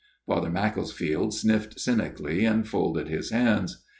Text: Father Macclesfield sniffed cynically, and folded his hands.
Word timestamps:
Father 0.25 0.49
Macclesfield 0.49 1.31
sniffed 1.31 1.79
cynically, 1.79 2.43
and 2.43 2.67
folded 2.67 3.07
his 3.07 3.29
hands. 3.29 3.83